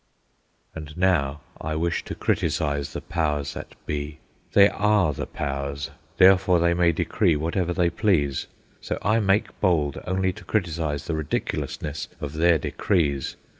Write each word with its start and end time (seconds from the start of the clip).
And 0.73 0.97
now 0.97 1.41
I 1.61 1.75
wish 1.75 2.03
to 2.05 2.15
criticise 2.15 2.93
the 2.93 3.01
powers 3.01 3.53
that 3.53 3.75
be. 3.85 4.17
They 4.53 4.67
are 4.67 5.13
the 5.13 5.27
powers, 5.27 5.91
therefore 6.17 6.59
they 6.59 6.73
may 6.73 6.91
decree 6.91 7.35
whatever 7.35 7.71
they 7.71 7.91
please; 7.91 8.47
so 8.79 8.97
I 9.03 9.19
make 9.19 9.59
bold 9.61 10.01
only 10.07 10.33
to 10.33 10.43
criticise 10.43 11.05
the 11.05 11.13
ridiculousness 11.13 12.07
of 12.19 12.33
their 12.33 12.57
decrees. 12.57 13.35